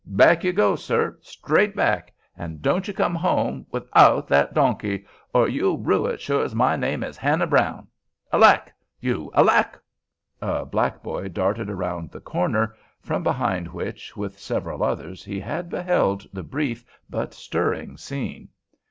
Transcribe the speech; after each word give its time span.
Back 0.07 0.43
you 0.43 0.51
go, 0.51 0.75
sir—straight 0.75 1.75
back; 1.75 2.11
an' 2.35 2.57
don't 2.61 2.87
you 2.87 2.91
come 2.91 3.13
home 3.13 3.67
'thout 3.71 4.27
that 4.29 4.55
donkey, 4.55 5.05
or 5.31 5.47
you'll 5.47 5.77
rue 5.77 6.07
it, 6.07 6.19
sure 6.19 6.43
as 6.43 6.55
my 6.55 6.75
name 6.75 7.03
is 7.03 7.17
Hannah 7.17 7.45
Brown. 7.45 7.87
Aleck!—you 8.31 9.29
Aleck 9.35 9.73
k 9.73 9.77
k!" 9.77 9.81
A 10.47 10.65
black 10.65 11.03
boy 11.03 11.27
darted 11.27 11.69
round 11.69 12.09
the 12.09 12.19
corner, 12.19 12.75
from 12.99 13.21
behind 13.21 13.67
which, 13.67 14.17
with 14.17 14.39
several 14.39 14.83
others, 14.83 15.23
he 15.23 15.39
had 15.39 15.69
beheld 15.69 16.25
the 16.33 16.41
brief 16.41 16.83
but 17.07 17.31
stirring 17.35 17.95
scene. 17.95 18.49